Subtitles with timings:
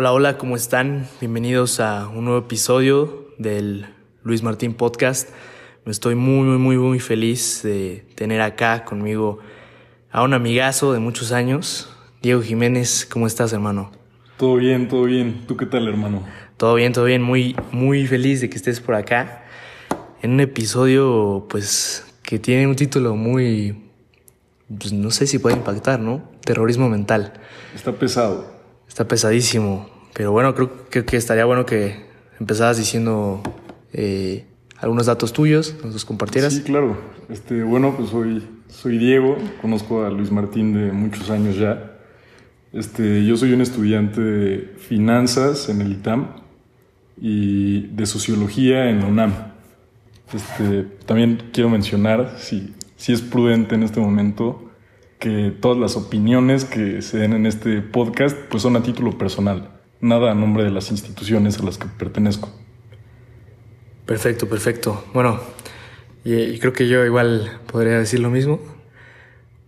[0.00, 1.06] Hola, hola, ¿cómo están?
[1.20, 3.84] Bienvenidos a un nuevo episodio del
[4.22, 5.28] Luis Martín Podcast.
[5.84, 9.40] Me estoy muy, muy, muy, muy feliz de tener acá conmigo
[10.10, 13.06] a un amigazo de muchos años, Diego Jiménez.
[13.12, 13.92] ¿Cómo estás, hermano?
[14.38, 15.44] Todo bien, todo bien.
[15.46, 16.24] ¿Tú qué tal, hermano?
[16.56, 17.20] Todo bien, todo bien.
[17.20, 19.44] Muy, muy feliz de que estés por acá
[20.22, 23.90] en un episodio, pues, que tiene un título muy,
[24.66, 26.22] pues, no sé si puede impactar, ¿no?
[26.42, 27.34] Terrorismo mental.
[27.74, 28.59] Está pesado.
[28.90, 29.88] Está pesadísimo.
[30.14, 32.04] Pero bueno, creo, que estaría bueno que
[32.40, 33.40] empezaras diciendo
[33.92, 34.46] eh,
[34.78, 36.52] algunos datos tuyos, nos los compartieras.
[36.52, 36.98] Sí, claro.
[37.28, 41.92] Este, bueno, pues soy, soy Diego, conozco a Luis Martín de muchos años ya.
[42.72, 46.26] Este, yo soy un estudiante de finanzas en el ITAM
[47.16, 49.34] y de sociología en la UNAM.
[50.34, 54.69] Este, también quiero mencionar, si, si es prudente en este momento,
[55.20, 59.70] que todas las opiniones que se den en este podcast pues son a título personal,
[60.00, 62.50] nada a nombre de las instituciones a las que pertenezco.
[64.06, 65.04] Perfecto, perfecto.
[65.12, 65.38] Bueno,
[66.24, 68.60] y, creo que yo igual podría decir lo mismo.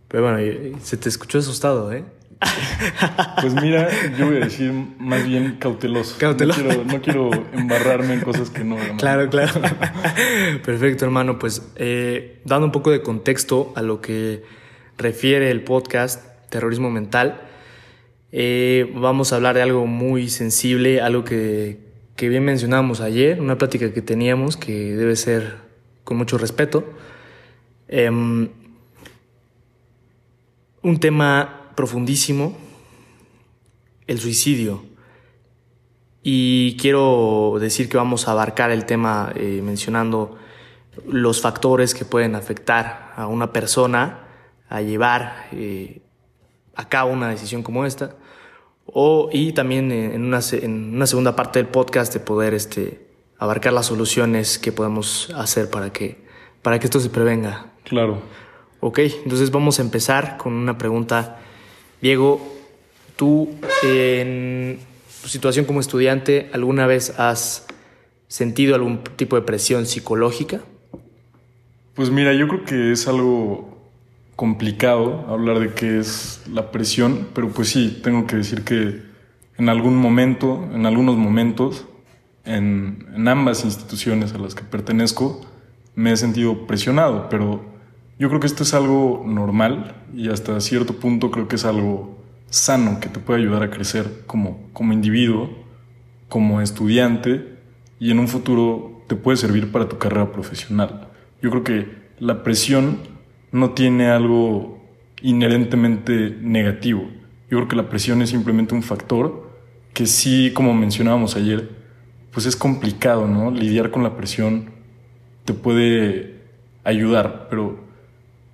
[0.09, 2.05] Pero bueno, se te escuchó asustado, ¿eh?
[3.41, 6.17] Pues mira, yo voy a decir más bien cauteloso.
[6.19, 6.63] Cauteloso.
[6.85, 8.77] No quiero, embarrarme en cosas que no.
[8.99, 9.53] Claro, claro.
[10.65, 11.39] Perfecto, hermano.
[11.39, 14.43] Pues eh, dando un poco de contexto a lo que
[14.99, 17.41] refiere el podcast Terrorismo Mental,
[18.33, 21.79] eh, vamos a hablar de algo muy sensible, algo que,
[22.17, 25.57] que bien mencionábamos ayer, una plática que teníamos que debe ser
[26.05, 26.85] con mucho respeto.
[27.89, 28.49] Em,
[30.83, 32.57] un tema profundísimo,
[34.07, 34.83] el suicidio.
[36.23, 40.39] Y quiero decir que vamos a abarcar el tema eh, mencionando
[41.07, 44.32] los factores que pueden afectar a una persona
[44.73, 46.01] a llevar eh,
[46.75, 48.17] a cabo una decisión como esta.
[48.87, 53.07] O, y también en una, en una segunda parte del podcast de poder este,
[53.39, 56.25] abarcar las soluciones que podemos hacer para que,
[56.63, 57.67] para que esto se prevenga.
[57.85, 58.23] Claro.
[58.81, 61.39] Ok, entonces vamos a empezar con una pregunta.
[62.01, 62.41] Diego,
[63.15, 63.51] tú
[63.85, 64.79] en
[65.21, 67.67] tu situación como estudiante, ¿alguna vez has
[68.27, 70.63] sentido algún tipo de presión psicológica?
[71.95, 73.72] Pues mira, yo creo que es algo
[74.37, 79.03] complicado hablar de qué es la presión, pero pues sí, tengo que decir que
[79.59, 81.87] en algún momento, en algunos momentos,
[82.45, 85.41] en, en, ambas instituciones a las que pertenezco,
[85.95, 87.65] me he sentido presionado, pero
[88.19, 92.19] yo creo que esto es algo normal y hasta cierto punto creo que es algo
[92.51, 95.51] sano que te puede ayudar a crecer como, como individuo,
[96.29, 97.59] como estudiante
[97.99, 101.09] y en un futuro te puede servir para tu carrera profesional.
[101.41, 102.99] Yo creo que la presión
[103.53, 104.83] no tiene algo
[105.21, 107.09] inherentemente negativo.
[107.51, 109.51] Yo creo que la presión es simplemente un factor
[109.93, 111.69] que sí, como mencionábamos ayer,
[112.33, 113.51] pues es complicado, ¿no?
[113.51, 114.71] Lidiar con la presión
[115.45, 116.41] te puede
[116.83, 117.79] ayudar, pero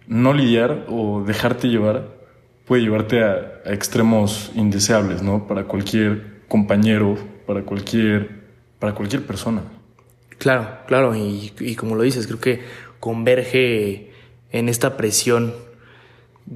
[0.08, 2.19] no lidiar o dejarte llevar
[2.69, 5.47] puede llevarte a, extremos indeseables, ¿no?
[5.47, 7.16] Para cualquier compañero,
[7.47, 8.42] para cualquier,
[8.78, 9.62] para cualquier persona.
[10.37, 12.60] Claro, claro, y, y como lo dices, creo que
[13.00, 14.07] converge
[14.50, 15.54] en esta presión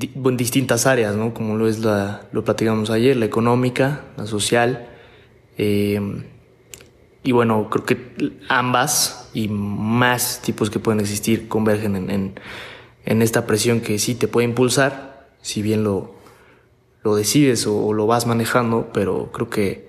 [0.00, 1.34] en distintas áreas, ¿no?
[1.34, 4.88] Como lo es la, lo platicamos ayer, la económica, la social.
[5.58, 6.00] Eh,
[7.22, 12.34] y bueno, creo que ambas y más tipos que pueden existir convergen en,
[13.04, 16.14] en, esta presión que sí te puede impulsar, si bien lo,
[17.04, 19.88] lo decides o, lo vas manejando, pero creo que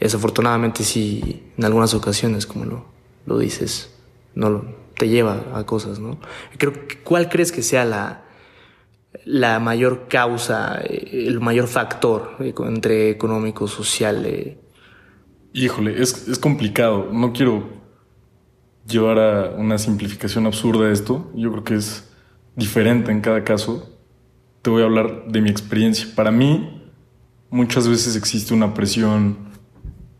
[0.00, 2.86] desafortunadamente sí, en algunas ocasiones, como lo,
[3.26, 3.94] lo dices,
[4.34, 6.18] no lo, te lleva a cosas, ¿no?
[6.58, 6.72] Creo,
[7.04, 8.24] ¿Cuál crees que sea la,
[9.24, 14.24] la mayor causa, eh, el mayor factor entre económico, social?
[14.26, 14.58] Eh?
[15.52, 17.08] Híjole, es, es complicado.
[17.12, 17.82] No quiero
[18.86, 21.30] llevar a una simplificación absurda esto.
[21.34, 22.10] Yo creo que es
[22.56, 23.88] diferente en cada caso.
[24.62, 26.08] Te voy a hablar de mi experiencia.
[26.14, 26.82] Para mí,
[27.50, 29.36] muchas veces existe una presión,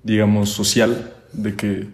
[0.02, 1.88] digamos, social, de que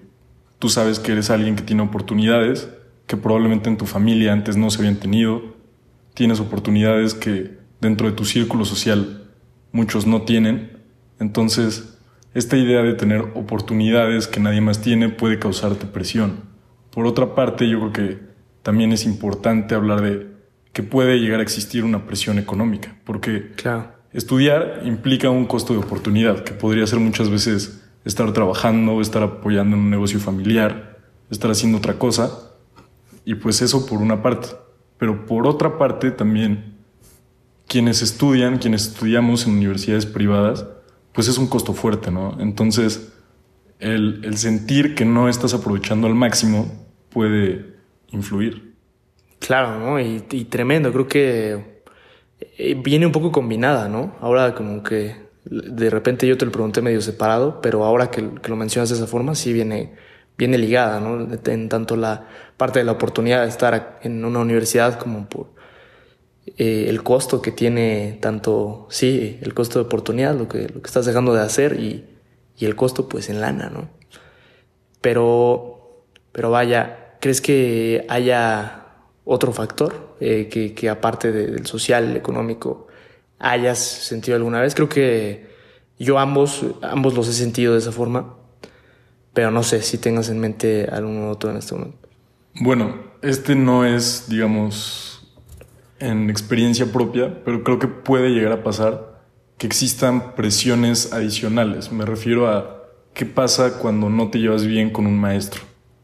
[0.58, 2.68] tú sabes que eres alguien que tiene oportunidades
[3.08, 5.56] que probablemente en tu familia antes no se habían tenido.
[6.14, 9.24] Tienes oportunidades que dentro de tu círculo social
[9.72, 10.78] muchos no tienen.
[11.18, 11.98] Entonces,
[12.34, 16.42] esta idea de tener oportunidades que nadie más tiene puede causarte presión.
[16.90, 18.18] Por otra parte, yo creo que
[18.62, 20.26] también es importante hablar de
[20.74, 23.52] que puede llegar a existir una presión económica, porque
[24.12, 29.76] estudiar implica un costo de oportunidad, que podría ser muchas veces estar trabajando, estar apoyando
[29.76, 30.98] en un negocio familiar,
[31.30, 32.47] estar haciendo otra cosa,
[33.28, 34.48] y pues eso por una parte.
[34.96, 36.78] Pero por otra parte también,
[37.66, 40.64] quienes estudian, quienes estudiamos en universidades privadas,
[41.12, 42.38] pues es un costo fuerte, ¿no?
[42.40, 43.12] Entonces,
[43.80, 46.72] el, el sentir que no estás aprovechando al máximo
[47.10, 47.76] puede
[48.12, 48.74] influir.
[49.40, 50.00] Claro, ¿no?
[50.00, 51.82] Y, tremendo, creo que
[52.56, 54.16] eh, viene un poco combinada, ¿no?
[54.22, 58.48] Ahora como que de repente yo te lo pregunté medio separado, pero ahora que, que
[58.48, 59.96] lo mencionas de esa forma, sí viene,
[60.38, 61.28] viene ligada, ¿no?
[61.44, 62.26] En tanto la
[62.56, 65.48] parte de la oportunidad de estar en una universidad como por
[66.56, 70.86] eh, el costo que tiene tanto, sí, el costo de oportunidad, lo que, lo que
[70.86, 72.06] estás dejando de hacer y,
[72.56, 73.90] y el costo pues en lana, ¿no?
[75.00, 78.86] Pero, pero vaya, ¿crees que haya
[79.24, 82.86] otro factor eh, que, que, aparte de, del social, económico,
[83.38, 84.74] hayas sentido alguna vez?
[84.74, 85.48] Creo que
[85.98, 88.37] yo ambos, ambos los he sentido de esa forma,
[89.38, 92.08] pero no sé si tengas en mente algún otro en este momento.
[92.54, 95.32] Bueno, este no es, digamos,
[96.00, 99.22] en experiencia propia, pero creo que puede llegar a pasar
[99.56, 101.92] que existan presiones adicionales.
[101.92, 102.82] Me refiero a
[103.14, 105.62] qué pasa cuando no te llevas bien con un maestro,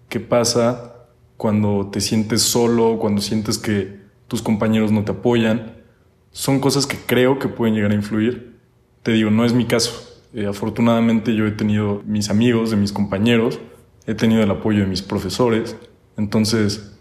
[0.09, 3.99] qué pasa cuando te sientes solo, cuando sientes que
[4.29, 5.83] tus compañeros no te apoyan.
[6.31, 8.61] Son cosas que creo que pueden llegar a influir.
[9.03, 10.14] Te digo, no es mi caso.
[10.35, 13.61] Eh, afortunadamente yo he tenido mis amigos, de mis compañeros,
[14.07, 15.77] he tenido el apoyo de mis profesores.
[16.17, 16.97] Entonces,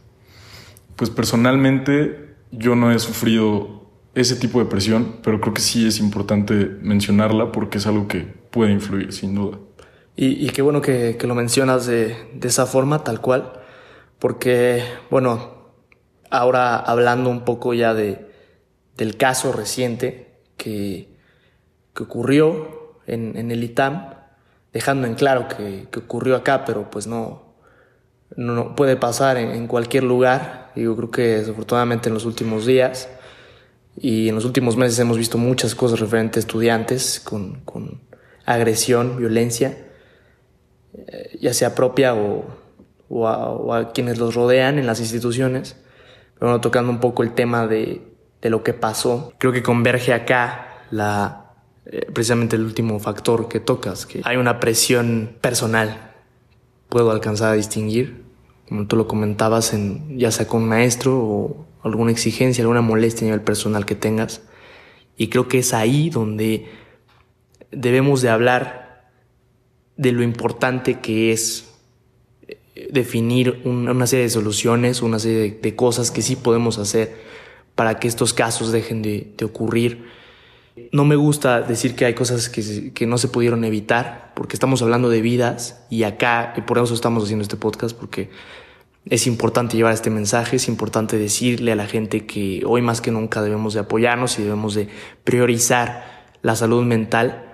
[0.96, 6.00] pues personalmente yo no he sufrido ese tipo de presión, pero creo que sí es
[6.00, 8.20] importante mencionarla porque es algo que
[8.52, 9.58] puede influir, sin duda.
[10.16, 13.54] Y, y qué bueno que, que lo mencionas de, de, esa forma, tal cual,
[14.20, 15.72] porque, bueno,
[16.30, 18.28] ahora hablando un poco ya de,
[18.96, 21.10] del caso reciente que,
[21.96, 24.14] que ocurrió en, en, el ITAM,
[24.72, 27.44] dejando en claro que, que ocurrió acá, pero pues no,
[28.36, 30.72] no, puede pasar en, en, cualquier lugar.
[30.76, 33.10] Y yo creo que desafortunadamente en los últimos días
[33.96, 38.02] y en los últimos meses hemos visto muchas cosas referentes a estudiantes con, con
[38.46, 39.78] agresión, violencia,
[40.94, 42.46] eh, ya sea propia o,
[43.10, 45.76] o, a, o, a, quienes los rodean en las instituciones.
[46.36, 48.02] Pero bueno, tocando un poco el tema de,
[48.42, 51.43] de lo que pasó, creo que converge acá la,
[51.86, 56.12] eh, precisamente el último factor que tocas, que hay una presión personal.
[56.90, 58.24] Puedo alcanzar a distinguir,
[58.68, 63.26] como tú lo comentabas, en, ya sea con un maestro o alguna exigencia, alguna molestia
[63.26, 64.42] a nivel personal que tengas.
[65.18, 66.68] Y creo que es ahí donde
[67.72, 69.10] debemos de hablar
[69.98, 71.74] de lo importante que es
[72.92, 77.16] definir una serie de soluciones, una serie de, cosas que sí podemos hacer
[77.76, 80.06] para que estos casos dejen de, de ocurrir.
[80.92, 84.82] No me gusta decir que hay cosas que, que, no se pudieron evitar, porque estamos
[84.82, 88.32] hablando de vidas y acá, y por eso estamos haciendo este podcast, porque
[89.06, 93.12] es importante llevar este mensaje, es importante decirle a la gente que hoy más que
[93.12, 94.88] nunca debemos de apoyarnos y debemos de
[95.24, 97.52] priorizar la salud mental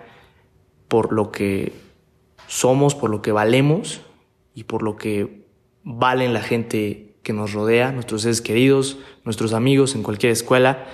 [0.88, 1.74] por lo que
[2.48, 4.02] somos, por lo que valemos
[4.54, 5.46] y por lo que
[5.84, 10.86] valen la gente que nos rodea, nuestros seres queridos, nuestros amigos en cualquier escuela.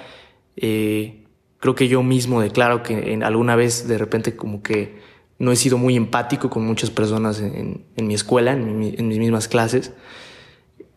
[0.56, 1.25] Eh,
[1.66, 5.00] creo que yo mismo declaro que en alguna vez de repente como que
[5.40, 9.48] no he sido muy empático con muchas personas en, mi escuela, en, en mis mismas
[9.48, 9.92] clases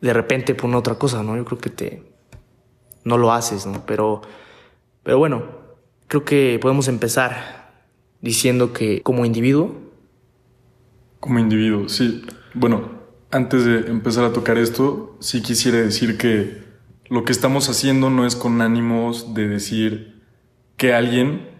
[0.02, 1.38] de repente por una otra cosa, ¿no?
[1.38, 2.02] Yo creo que te
[3.02, 3.87] no lo haces, ¿no?
[3.87, 4.21] Pero
[5.04, 5.42] pero bueno,
[6.07, 7.87] creo que podemos empezar
[8.21, 9.75] diciendo que como individuo
[11.19, 12.26] como individuo, sí.
[12.52, 12.90] Bueno,
[13.31, 16.62] antes de empezar a tocar esto, sí quisiera decir que
[17.09, 20.17] lo que estamos haciendo no es con ánimos de decir
[20.78, 21.50] que alguien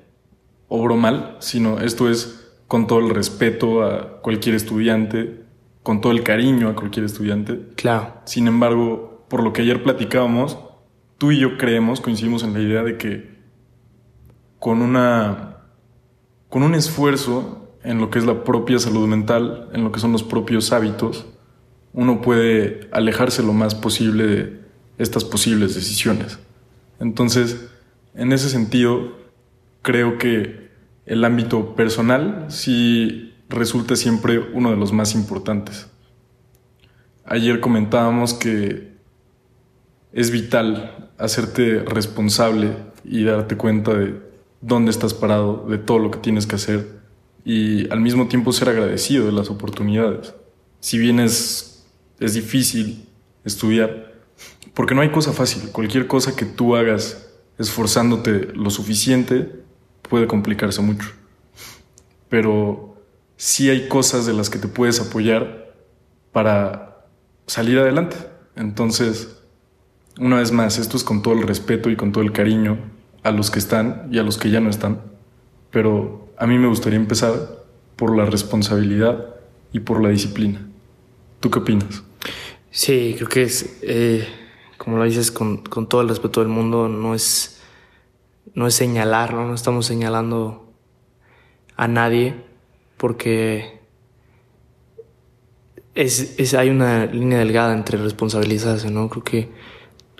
[0.69, 5.43] obró mal, sino esto es con todo el respeto a cualquier estudiante,
[5.83, 7.61] con todo el cariño a cualquier estudiante.
[7.77, 8.15] Claro.
[8.25, 10.59] Sin embargo, por lo que ayer platicábamos,
[11.19, 13.37] tú y yo creemos, coincidimos en la idea de que
[14.59, 15.57] con una
[16.49, 20.13] con un esfuerzo en lo que es la propia salud mental, en lo que son
[20.13, 21.27] los propios hábitos,
[21.93, 24.61] uno puede alejarse lo más posible de
[24.99, 26.39] estas posibles decisiones.
[27.01, 27.69] Entonces,
[28.15, 29.17] en ese sentido,
[29.83, 30.69] creo que
[31.07, 35.89] el ámbito personal sí resulta siempre uno de los más importantes.
[37.25, 38.93] Ayer comentábamos que
[40.13, 44.21] es vital hacerte responsable y darte cuenta de
[44.61, 46.99] dónde estás parado, de todo lo que tienes que hacer
[47.45, 50.35] y al mismo tiempo ser agradecido de las oportunidades.
[50.81, 51.87] Si bien es,
[52.21, 53.09] es difícil
[53.45, 54.13] estudiar,
[54.75, 57.28] porque no hay cosa fácil, cualquier cosa que tú hagas
[57.59, 59.53] esforzándote lo suficiente
[60.03, 61.11] puede complicarse mucho.
[62.29, 62.97] Pero
[63.37, 65.75] sí hay cosas de las que te puedes apoyar
[66.33, 67.07] para
[67.47, 68.17] salir adelante.
[68.57, 69.39] Entonces,
[70.19, 72.79] una vez más, esto es con todo el respeto y con todo el cariño
[73.23, 75.01] a los que están y a los que ya no están.
[75.71, 77.65] Pero a mí me gustaría empezar
[77.97, 79.35] por la responsabilidad
[79.73, 80.67] y por la disciplina.
[81.41, 82.03] ¿Tú qué opinas?
[82.71, 84.27] Sí, creo que es, eh,
[84.79, 87.61] como lo dices, con, todo el respeto del mundo, no es,
[88.55, 89.47] no es señalar, ¿no?
[89.47, 90.73] no estamos señalando
[91.77, 92.37] a nadie,
[92.97, 93.81] porque
[95.95, 99.09] es, hay una línea delgada entre responsabilizarse, ¿no?
[99.09, 99.53] Creo que,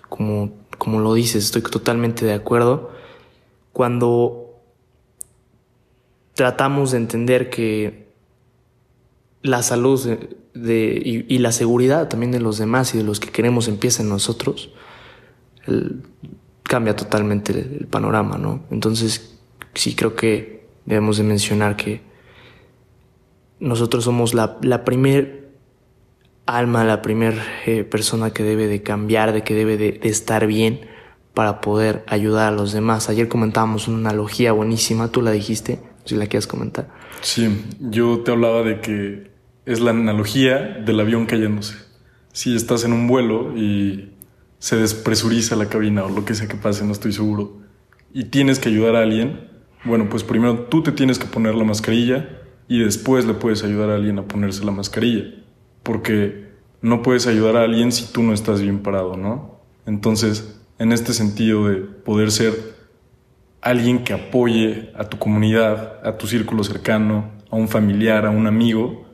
[0.09, 2.91] como, como lo dices, estoy totalmente de acuerdo.
[3.73, 4.61] Cuando
[6.35, 8.09] tratamos de entender que
[9.43, 10.19] la salud
[10.63, 14.09] de, y, la seguridad también de los demás y de los que queremos empieza en
[14.09, 14.71] nosotros,
[16.63, 18.65] cambia totalmente el, panorama, ¿no?
[18.71, 19.39] Entonces,
[19.75, 22.01] sí creo que debemos de mencionar que
[23.61, 25.39] nosotros somos la, la primer
[26.49, 27.37] alma, la primera
[27.67, 30.81] eh, persona que debe de cambiar, de que debe de, estar bien
[31.35, 33.09] para poder ayudar a los demás.
[33.11, 36.89] Ayer comentábamos una analogía buenísima, tú la dijiste, si la quieres comentar.
[37.21, 39.31] Sí, yo te hablaba de que
[39.69, 41.75] es la analogía del avión cayéndose.
[42.33, 44.15] Si estás en un vuelo y
[44.59, 47.59] se despresuriza la cabina o lo que sea que pase, no estoy seguro,
[48.15, 49.47] y tienes que ayudar a alguien,
[49.85, 52.31] bueno, pues primero tú te tienes que poner la mascarilla
[52.67, 55.35] y después le puedes ayudar a alguien a ponerse la mascarilla,
[55.83, 56.49] porque
[56.81, 59.61] no puedes ayudar a alguien si tú no estás bien parado, ¿no?
[59.85, 62.55] Entonces, en este sentido de poder ser
[63.61, 68.47] alguien que apoye a tu comunidad, a tu círculo cercano, a un familiar, a un
[68.47, 69.08] amigo,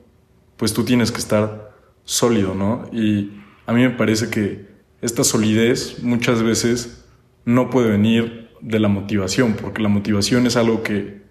[0.57, 1.73] pues tú tienes que estar
[2.05, 2.89] sólido, ¿no?
[2.93, 3.31] Y
[3.67, 4.67] a mí me parece que
[5.01, 7.05] esta solidez muchas veces
[7.45, 11.23] no puede venir de la motivación, porque la motivación es algo que,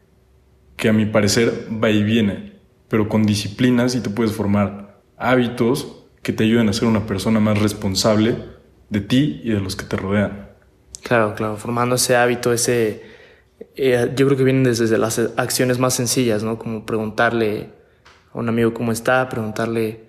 [0.77, 2.53] que a mi parecer va y viene,
[2.87, 7.39] pero con disciplinas y te puedes formar hábitos que te ayuden a ser una persona
[7.39, 8.37] más responsable
[8.89, 10.49] de ti y de los que te rodean.
[11.01, 13.01] Claro, claro, formando ese hábito, ese...
[13.75, 16.57] Eh, yo creo que vienen desde las acciones más sencillas, ¿no?
[16.57, 17.71] Como preguntarle
[18.33, 20.03] a un amigo cómo está, preguntarle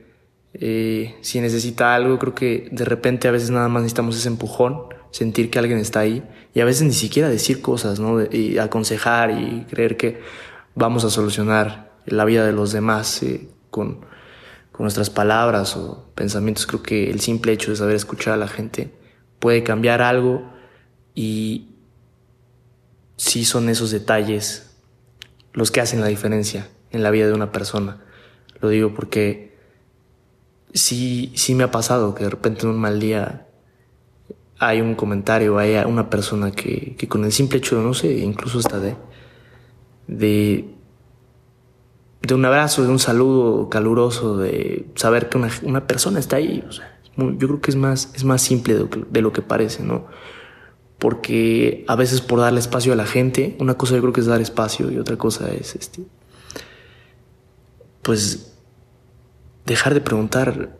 [0.54, 2.19] eh, si necesita algo.
[2.19, 6.00] Creo que de repente a veces nada más necesitamos ese empujón, sentir que alguien está
[6.00, 6.23] ahí
[6.54, 8.23] y a veces ni siquiera decir cosas, ¿no?
[8.23, 10.21] Y aconsejar y creer que
[10.75, 14.00] vamos a solucionar la vida de los demás eh, con,
[14.73, 16.66] con nuestras palabras o pensamientos.
[16.66, 18.90] Creo que el simple hecho de saber escuchar a la gente
[19.38, 20.50] puede cambiar algo
[21.14, 21.69] y
[23.16, 24.76] sí son esos detalles
[25.52, 28.03] los que hacen la diferencia en la vida de una persona.
[28.64, 29.52] Lo digo porque
[30.73, 33.47] sí, sí me ha pasado que de repente en un mal día
[34.59, 38.61] hay un comentario, hay una persona que, que con el simple hecho, no sé, incluso
[38.61, 38.97] hasta de,
[40.06, 40.64] de,
[42.23, 46.64] de un abrazo, de un saludo caluroso, de saber que una, una persona está ahí.
[46.66, 49.83] O sea, yo creo que es más, es más simple de, de lo que parece,
[49.83, 50.06] ¿no?
[50.99, 54.26] Porque a veces por darle espacio a la gente, una cosa yo creo que es
[54.26, 56.06] dar espacio y otra cosa es este,
[58.00, 58.53] pues
[59.66, 60.76] dejar de preguntar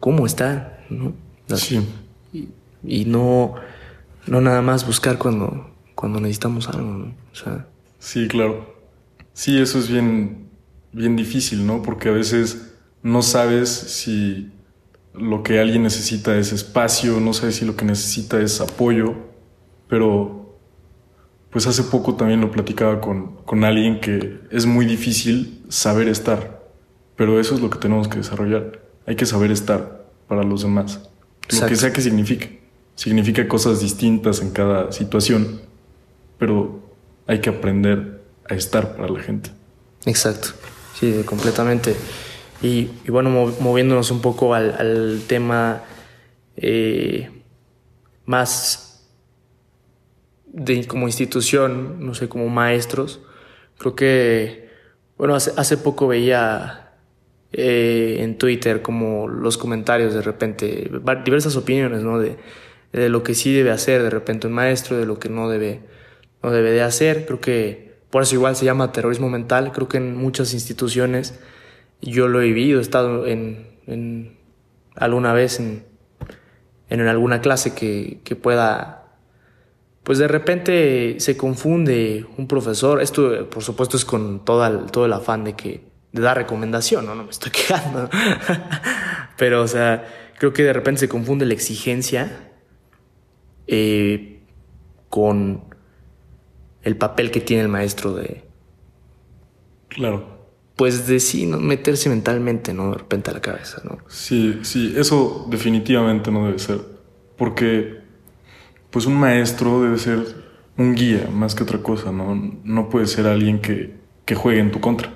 [0.00, 1.14] cómo está, ¿no?
[1.54, 1.86] Sí.
[2.86, 3.54] Y, no,
[4.26, 7.14] no nada más buscar cuando, cuando necesitamos algo, ¿no?
[7.32, 7.66] O sea.
[7.98, 8.74] Sí, claro.
[9.32, 10.48] Sí, eso es bien,
[10.92, 11.82] bien difícil, ¿no?
[11.82, 14.50] Porque a veces no sabes si
[15.14, 19.14] lo que alguien necesita es espacio, no sabes si lo que necesita es apoyo,
[19.88, 20.58] pero
[21.50, 26.63] pues hace poco también lo platicaba con, con alguien que es muy difícil saber estar.
[27.16, 28.80] Pero eso es lo que tenemos que desarrollar.
[29.06, 31.00] Hay que saber estar para los demás.
[31.50, 32.60] Lo que sea que signifique.
[32.96, 35.60] Significa cosas distintas en cada situación,
[36.38, 36.80] pero
[37.26, 39.50] hay que aprender a estar para la gente.
[40.06, 40.50] Exacto,
[40.98, 41.96] sí, completamente.
[42.62, 45.82] Y, bueno, moviéndonos un poco al, tema
[46.56, 47.30] eh,
[48.24, 49.06] más
[50.46, 53.20] de como institución, no sé, como maestros,
[53.76, 54.64] creo que
[55.16, 56.83] bueno, hace, poco veía
[57.56, 60.90] eh, en Twitter como los comentarios de repente,
[61.24, 62.18] diversas opiniones, ¿no?
[62.18, 62.36] De,
[62.92, 65.80] de, lo que sí debe hacer de repente un maestro, de lo que no debe,
[66.42, 67.26] no debe de hacer.
[67.26, 69.70] Creo que por eso igual se llama terrorismo mental.
[69.72, 71.38] Creo que en muchas instituciones
[72.00, 74.36] yo lo he vivido, he estado en, en
[74.96, 75.84] alguna vez en,
[76.88, 79.00] en alguna clase que, que pueda
[80.02, 83.00] pues de repente se confunde un profesor.
[83.00, 87.14] Esto, por supuesto, es con todo todo el afán de que de dar recomendación, ¿no?
[87.16, 88.08] No me estoy quejando.
[89.36, 92.52] Pero, o sea, creo que de repente se confunde la exigencia
[93.66, 94.40] eh,
[95.10, 95.64] con
[96.82, 98.44] el papel que tiene el maestro de.
[99.88, 100.32] Claro.
[100.76, 101.58] Pues de sí, ¿no?
[101.58, 102.92] meterse mentalmente, ¿no?
[102.92, 103.98] De repente a la cabeza, ¿no?
[104.08, 106.80] Sí, sí, eso definitivamente no debe ser.
[107.36, 108.02] Porque
[108.90, 110.44] pues un maestro debe ser
[110.76, 112.34] un guía más que otra cosa, ¿no?
[112.62, 115.12] No puede ser alguien que, que juegue en tu contra.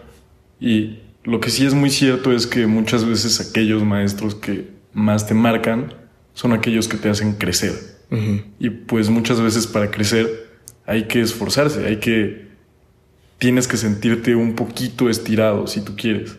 [0.60, 5.26] Y lo que sí es muy cierto es que muchas veces aquellos maestros que más
[5.26, 5.94] te marcan
[6.34, 7.72] son aquellos que te hacen crecer.
[8.58, 10.48] Y pues muchas veces para crecer
[10.86, 12.48] hay que esforzarse, hay que...
[13.38, 16.38] Tienes que sentirte un poquito estirado si tú quieres.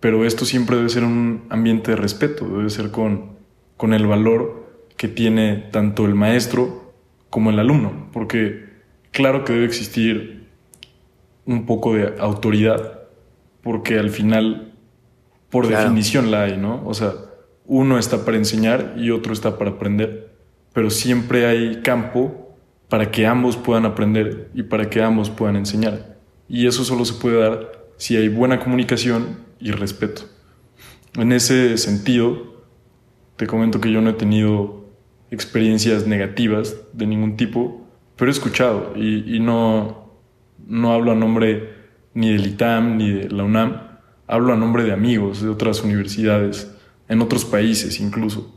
[0.00, 3.32] Pero esto siempre debe ser un ambiente de respeto, debe ser con,
[3.76, 4.62] con el valor
[4.96, 6.94] que tiene tanto el maestro
[7.28, 8.08] como el alumno.
[8.12, 8.66] Porque
[9.10, 10.46] claro que debe existir
[11.44, 13.01] un poco de autoridad,
[13.62, 14.72] porque al final,
[15.50, 16.82] por definición la hay, ¿no?
[16.86, 17.12] O sea,
[17.64, 20.34] uno está para enseñar y otro está para aprender,
[20.72, 22.56] pero siempre hay campo
[22.88, 26.18] para que ambos puedan aprender y para que ambos puedan enseñar.
[26.48, 30.22] Y eso solo se puede dar si hay buena comunicación y respeto.
[31.14, 32.64] En ese sentido,
[33.36, 34.84] te comento que yo no he tenido
[35.30, 40.10] experiencias negativas de ningún tipo, pero he escuchado y, y no,
[40.66, 41.71] no hablo a nombre
[42.14, 43.82] ni del ITAM ni de la UNAM,
[44.26, 46.70] hablo a nombre de amigos de otras universidades
[47.08, 48.54] en otros países incluso.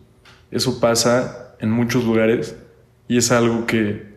[0.52, 2.56] Eso pasa en muchos lugares
[3.08, 4.16] y es algo que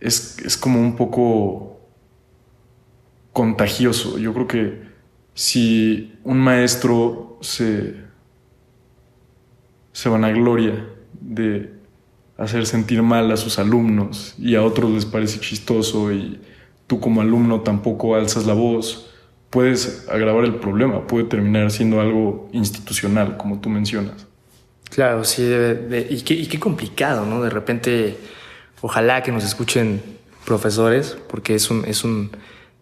[0.00, 1.80] es, es como un poco
[3.32, 4.18] contagioso.
[4.18, 4.82] Yo creo que
[5.34, 7.96] si un maestro se,
[9.92, 10.86] se vanagloria
[11.20, 11.72] de
[12.36, 16.40] hacer sentir mal a sus alumnos y a otros les parece chistoso y
[16.94, 19.10] tú como alumno tampoco alzas la voz,
[19.50, 24.26] puedes agravar el problema, puede terminar siendo algo institucional, como tú mencionas.
[24.90, 25.42] Claro, sí,
[26.08, 27.42] y, qué, complicado, ¿no?
[27.42, 28.16] De repente,
[28.80, 30.02] ojalá que nos escuchen
[30.44, 32.30] profesores, porque es un, es un,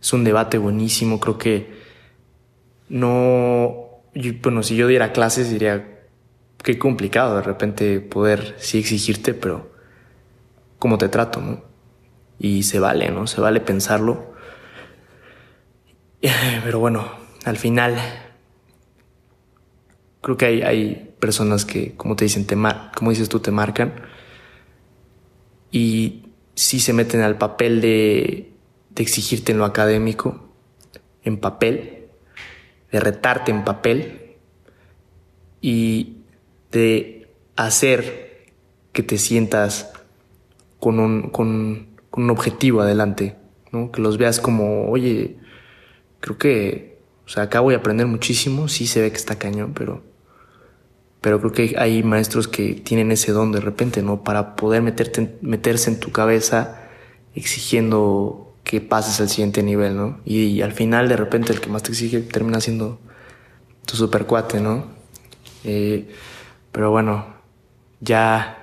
[0.01, 1.19] es un debate buenísimo.
[1.19, 1.73] Creo que
[2.91, 4.03] no,
[4.43, 6.01] bueno, si yo diera clases diría,
[6.63, 9.73] qué complicado de repente poder sí exigirte, pero
[10.79, 11.72] cómo te trato, ¿no?
[12.43, 13.27] Y se vale, ¿no?
[13.27, 14.33] Se vale pensarlo
[16.65, 17.11] Pero bueno,
[17.45, 17.97] al final
[20.21, 22.57] creo que hay, hay personas que, como te dicen, te
[22.95, 23.93] como dices tú, te marcan
[25.73, 28.53] y sí se meten al papel de,
[28.91, 30.53] de exigirte en lo académico,
[31.25, 32.07] en papel,
[32.93, 34.37] de retarte en papel
[35.61, 36.19] y
[36.71, 38.53] de hacer
[38.93, 39.93] que te sientas
[40.79, 43.37] con un, con, con un objetivo adelante,
[43.73, 43.91] ¿no?
[43.91, 45.39] que los veas como, oye,
[46.21, 49.73] creo que, o sea, acá voy a aprender muchísimo, sí se ve que está cañón,
[49.75, 50.05] pero,
[51.23, 54.23] pero creo que hay maestros que tienen ese don de repente, ¿no?
[54.23, 56.83] Para poder meterte, meterse en tu cabeza
[57.35, 60.21] exigiendo que pases al siguiente nivel, ¿no?
[60.27, 63.01] Y, al final, de repente, el que más te exige termina siendo
[63.87, 64.85] tu super cuate, ¿no?
[65.65, 66.11] Eh,
[66.73, 67.25] pero bueno,
[68.01, 68.62] ya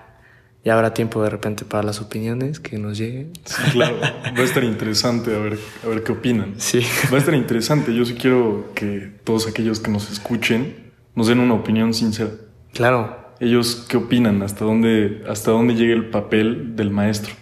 [0.63, 3.32] ya habrá tiempo de repente para las opiniones que nos lleguen.
[3.45, 3.98] Sí, claro.
[4.02, 6.56] Va a estar interesante a ver, a ver qué opinan.
[6.58, 6.82] Sí.
[7.12, 7.95] Va a estar interesante.
[7.95, 12.32] Yo sí quiero que todos aquellos que nos escuchen nos den una opinión sincera.
[12.74, 13.17] Claro.
[13.39, 17.34] Ellos qué opinan, hasta dónde, hasta dónde llega el papel del maestro.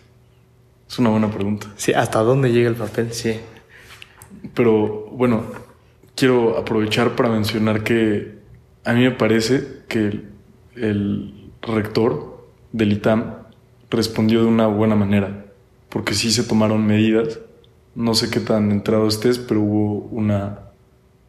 [0.88, 1.67] Es una buena pregunta.
[1.75, 3.39] Sí, hasta dónde llega el papel, sí.
[4.53, 5.43] Pero bueno,
[6.15, 8.38] quiero aprovechar para mencionar que
[8.86, 10.21] a mí me parece que
[10.75, 12.37] el rector
[12.71, 13.34] del ITAM
[13.89, 15.45] respondió de una buena manera,
[15.89, 17.39] porque sí se tomaron medidas.
[17.95, 20.60] No sé qué tan entrado estés, pero hubo una,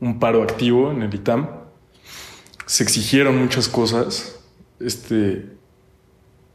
[0.01, 1.49] un paro activo en el ITAM.
[2.67, 4.41] Se exigieron muchas cosas.
[4.81, 5.47] Este,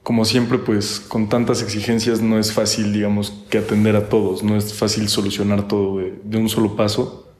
[0.03, 4.57] como siempre, pues con tantas exigencias no es fácil, digamos, que atender a todos, no
[4.57, 7.33] es fácil solucionar todo de, de un solo paso,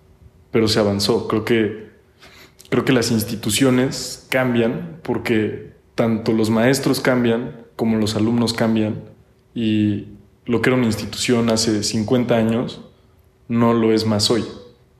[0.49, 1.27] pero se avanzó.
[1.27, 1.89] Creo que,
[2.69, 9.01] creo que las instituciones cambian porque tanto los maestros cambian como los alumnos cambian
[9.53, 10.07] y
[10.45, 12.81] lo que era una institución hace 50 años
[13.47, 14.43] no lo es más hoy.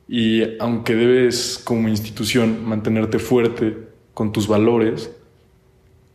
[0.08, 5.10] Y aunque debes como institución mantenerte fuerte con tus valores,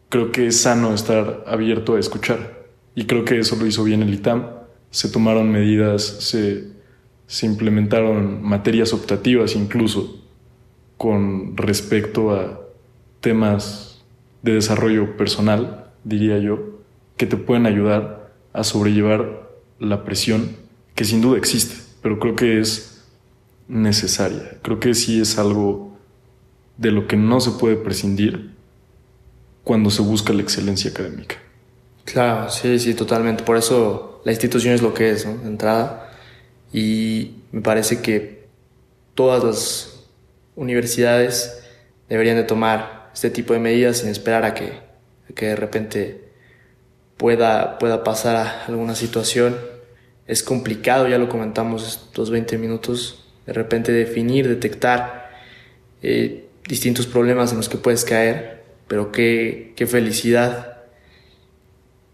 [0.10, 2.68] creo que es sano estar abierto a escuchar.
[2.96, 4.48] Y creo que eso lo hizo bien el ITAM.
[4.92, 6.68] Se tomaron medidas, se,
[7.28, 10.24] se implementaron materias optativas incluso
[10.98, 12.60] con respecto a
[13.22, 13.88] temas
[14.41, 16.80] de desarrollo personal, diría yo,
[17.17, 19.49] que te pueden ayudar a sobrellevar
[19.80, 20.56] la presión
[20.95, 23.04] que sin duda existe, pero creo que es
[23.67, 24.58] necesaria.
[24.62, 25.97] Creo que sí es algo
[26.78, 28.52] de lo que no se puede prescindir
[29.63, 31.36] cuando se busca la excelencia académica.
[32.06, 33.43] Claro, sí, sí, totalmente.
[33.43, 35.38] Por eso la institución es lo que es, ¿no?
[35.38, 36.12] De entrada.
[36.73, 38.47] Y me parece que
[39.13, 40.08] todas las
[40.56, 41.62] universidades
[42.10, 44.79] deberían de tomar este tipo de medidas sin esperar a que,
[45.36, 46.29] que de repente
[47.17, 49.58] pueda, pueda pasar alguna situación.
[50.25, 55.32] Es complicado, ya lo comentamos estos 20 minutos, de repente definir, detectar
[56.01, 60.84] eh, distintos problemas en los que puedes caer, pero qué, qué felicidad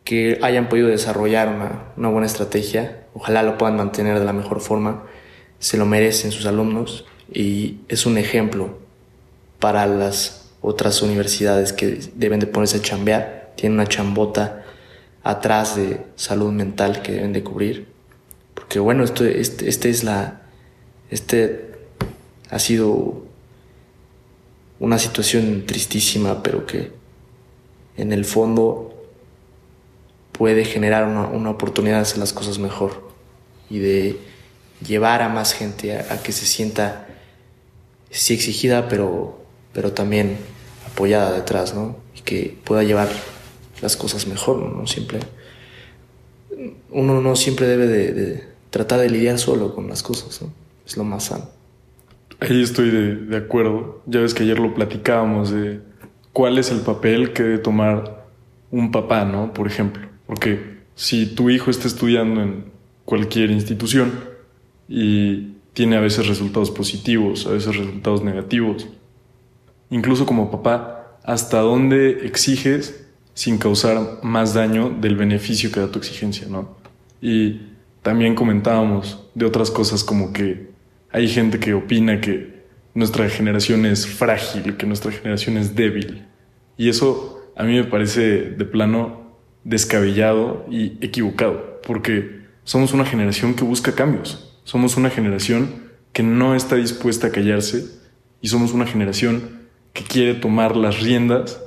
[0.06, 3.06] que hayan podido desarrollar una, una, buena estrategia.
[3.14, 5.04] Ojalá lo puedan mantener de la mejor forma.
[5.60, 8.80] Se lo merecen sus alumnos y es un ejemplo
[9.60, 13.54] para las otras universidades que deben de ponerse a chambear.
[13.56, 14.66] Tienen una chambota
[15.24, 17.88] atrás de salud mental que deben de cubrir.
[18.54, 20.42] Porque bueno, esto, este, este es la...
[21.12, 21.76] Este
[22.50, 23.26] ha sido
[24.80, 26.92] una situación tristísima, pero que
[27.98, 28.92] en el fondo
[30.32, 33.10] puede generar una, una, oportunidad de hacer las cosas mejor
[33.70, 34.20] y de
[34.86, 37.08] llevar a más gente a, a, que se sienta,
[38.10, 39.40] sí exigida, pero,
[39.74, 40.38] pero también
[40.96, 41.98] apoyada detrás, ¿no?
[42.18, 43.10] Y que pueda llevar
[43.82, 44.88] las cosas mejor, ¿no?
[44.88, 45.20] Siempre,
[46.90, 50.52] uno no siempre debe de, tratar de lidiar solo con las cosas, ¿no?
[50.86, 51.50] Es lo más sano.
[52.40, 54.02] Ahí estoy de, de acuerdo.
[54.06, 55.80] Ya ves que ayer lo platicábamos de
[56.34, 58.26] cuál es el papel que debe tomar
[58.72, 59.54] un papá, ¿no?
[59.54, 62.66] Por ejemplo porque si tu hijo está estudiando en
[63.06, 64.14] cualquier institución
[64.88, 68.88] y tiene a veces resultados positivos, a veces resultados negativos,
[69.96, 76.00] incluso como papá, ¿hasta dónde exiges sin causar más daño del beneficio que da tu
[76.00, 76.76] exigencia, no?
[77.22, 77.62] Y
[78.02, 80.68] también comentábamos de otras cosas como que
[81.12, 86.26] hay gente que opina que nuestra generación es frágil, que nuestra generación es débil.
[86.78, 93.54] Y eso a mí me parece de plano descabellado y equivocado, porque somos una generación
[93.54, 95.70] que busca cambios, somos una generación
[96.12, 97.86] que no está dispuesta a callarse
[98.42, 99.55] y somos una generación
[99.96, 101.62] que quiere tomar las riendas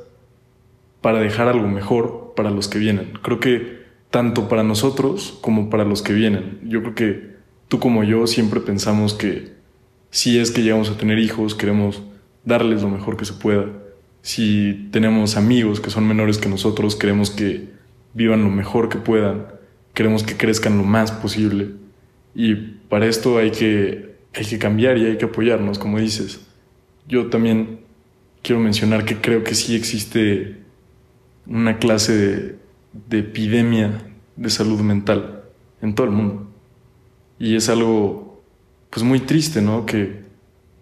[1.00, 3.14] para dejar algo mejor para los que vienen.
[3.22, 3.78] Creo que
[4.10, 6.60] tanto para nosotros como para los que vienen.
[6.62, 7.36] Yo creo que
[7.68, 9.54] tú como yo siempre pensamos que
[10.10, 12.02] si es que llegamos a tener hijos, queremos
[12.44, 13.64] darles lo mejor que se pueda.
[14.20, 17.70] Si tenemos amigos que son menores que nosotros, queremos que
[18.12, 19.46] vivan lo mejor que puedan,
[19.94, 21.70] queremos que crezcan lo más posible
[22.34, 22.54] y
[22.90, 26.46] para esto hay que, hay que cambiar y hay que apoyarnos, como dices.
[27.06, 27.87] Yo también
[28.42, 30.58] quiero mencionar que creo que sí existe
[31.46, 32.58] una clase de,
[33.08, 34.02] de epidemia
[34.36, 35.44] de salud mental
[35.80, 36.48] en todo el mundo.
[37.38, 38.42] Y es algo
[38.90, 39.86] pues muy triste, ¿no?
[39.86, 40.24] Que,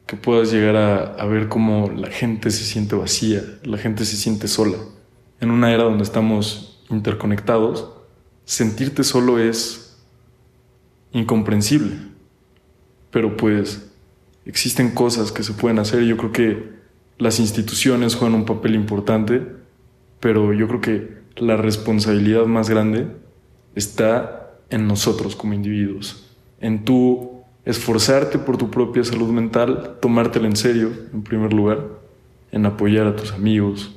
[0.06, 4.16] que puedas llegar a, a, ver cómo la gente se siente vacía, la gente se
[4.16, 4.78] siente sola.
[5.40, 7.92] En una era donde estamos interconectados,
[8.44, 9.98] sentirte solo es
[11.12, 11.96] incomprensible.
[13.10, 13.90] Pero pues
[14.44, 16.02] existen cosas que se pueden hacer.
[16.04, 16.75] Yo creo que
[17.18, 19.42] las instituciones juegan un papel importante,
[20.20, 23.06] pero yo creo que la responsabilidad más grande
[23.74, 30.56] está en nosotros como individuos, en tú esforzarte por tu propia salud mental, tomártela en
[30.56, 31.84] serio en primer lugar,
[32.52, 33.94] en apoyar a tus amigos.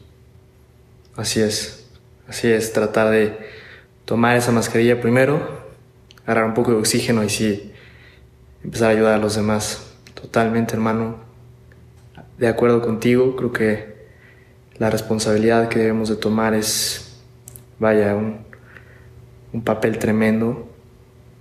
[1.15, 1.87] Así es.
[2.27, 3.37] Así es, tratar de
[4.05, 5.41] tomar esa mascarilla primero,
[6.25, 7.71] agarrar un poco de oxígeno y sí,
[8.63, 9.95] empezar a ayudar a los demás.
[10.13, 11.28] Totalmente, hermano.
[12.39, 13.95] De acuerdo contigo, creo que
[14.77, 17.19] la responsabilidad que debemos de tomar es,
[17.79, 18.45] vaya, un,
[19.51, 20.69] un papel tremendo.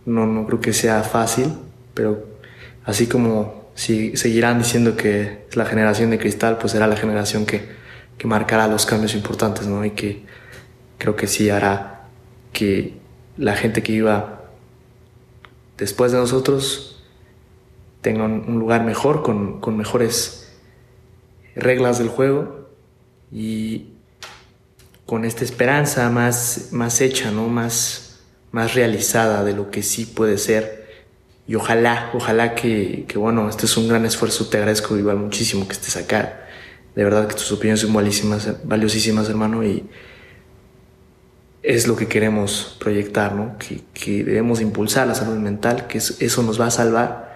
[0.06, 1.52] No, no creo que sea fácil,
[1.94, 2.26] pero
[2.84, 7.46] así como si seguirán diciendo que es la generación de cristal, pues será la generación
[7.46, 7.62] que,
[8.18, 9.84] que marcará los cambios importantes, ¿no?
[9.84, 10.24] Y que
[10.98, 12.08] creo que sí hará
[12.52, 12.94] que
[13.36, 14.46] la gente que iba
[15.76, 17.04] después de nosotros
[18.00, 20.47] tenga un lugar mejor, con, con mejores
[21.58, 22.68] reglas del juego
[23.30, 23.92] y
[25.06, 27.48] con esta esperanza más, más hecha, ¿no?
[27.48, 28.20] más,
[28.52, 30.86] más realizada de lo que sí puede ser.
[31.46, 35.66] Y ojalá, ojalá que, que, bueno, este es un gran esfuerzo, te agradezco igual muchísimo
[35.66, 36.46] que estés acá.
[36.94, 39.88] De verdad que tus opiniones son valiosísimas, valiosísimas hermano, y,
[41.62, 43.56] es lo que queremos proyectar, ¿no?
[43.58, 47.27] Que, que, debemos impulsar la salud mental, que eso nos va a salvar.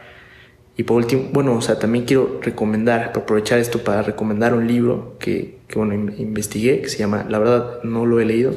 [0.76, 5.16] Y por último, bueno, o sea, también quiero recomendar, aprovechar esto para recomendar un libro
[5.18, 8.54] que, bueno, investigué, que se llama, la verdad no lo he leído,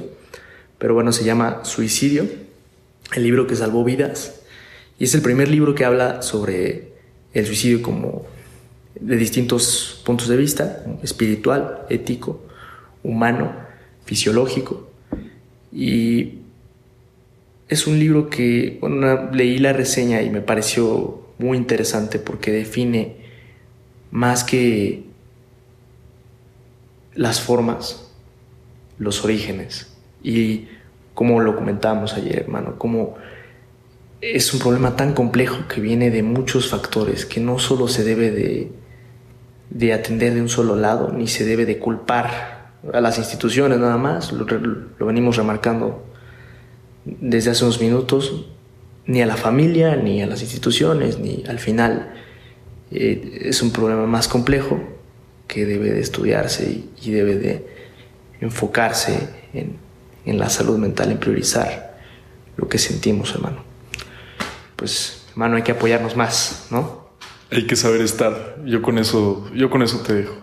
[0.77, 2.25] pero bueno, se llama Suicidio,
[3.13, 4.41] el libro que salvó vidas.
[4.97, 6.93] Y es el primer libro que habla sobre
[7.33, 8.25] el suicidio como
[8.99, 12.45] de distintos puntos de vista, espiritual, ético,
[13.03, 13.53] humano,
[14.05, 14.89] fisiológico.
[15.73, 16.39] Y
[17.67, 23.17] es un libro que bueno, leí la reseña y me pareció muy interesante porque define
[24.11, 25.05] más que
[27.13, 28.11] las formas,
[28.97, 29.93] los orígenes.
[30.23, 30.67] Y
[31.13, 33.15] como lo comentábamos ayer, hermano, como
[34.21, 38.31] es un problema tan complejo que viene de muchos factores, que no solo se debe
[38.31, 38.71] de,
[39.69, 43.97] de atender de un solo lado, ni se debe de culpar a las instituciones nada
[43.97, 46.03] más, lo, lo venimos remarcando
[47.05, 48.47] desde hace unos minutos,
[49.07, 52.13] ni a la familia, ni a las instituciones, ni al final.
[52.91, 54.79] Eh, es un problema más complejo
[55.47, 57.67] que debe de estudiarse y, debe de
[58.41, 59.77] enfocarse en,
[60.25, 61.97] en, la salud mental, en priorizar
[62.57, 63.63] lo que sentimos, hermano.
[64.75, 67.05] Pues, hermano, hay que apoyarnos más, ¿no?
[67.51, 68.57] Hay que saber estar.
[68.65, 70.35] Yo con eso, yo con eso te dejo.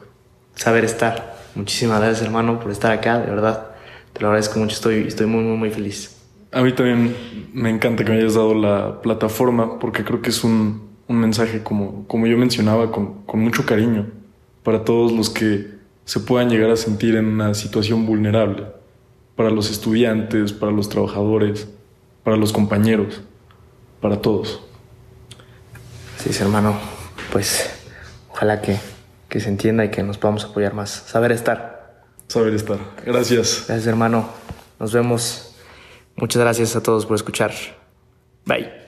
[0.54, 1.36] Saber estar.
[1.54, 3.72] Muchísimas gracias, hermano, por estar acá, de verdad.
[4.12, 6.21] Te lo agradezco mucho, estoy, estoy muy, muy, muy feliz.
[6.52, 7.16] A mí también
[7.54, 11.62] me encanta que me hayas dado la plataforma porque creo que es un, un mensaje,
[11.62, 14.06] como, como yo mencionaba, con, con, mucho cariño
[14.62, 15.70] para todos los que
[16.04, 18.66] se puedan llegar a sentir en una situación vulnerable,
[19.34, 21.68] para los estudiantes, para los trabajadores,
[22.22, 23.22] para los compañeros,
[24.00, 24.62] para todos.
[26.18, 26.76] Sí, hermano,
[27.32, 27.70] pues
[28.30, 28.78] ojalá que,
[29.28, 30.90] que se entienda y que nos podamos apoyar más.
[30.90, 32.04] Saber estar.
[32.28, 32.78] Saber estar.
[33.04, 33.64] Gracias.
[33.66, 34.28] Gracias, hermano.
[34.78, 35.51] Nos vemos
[36.22, 37.50] Muchas gracias a todos por escuchar.
[38.46, 38.81] Bye.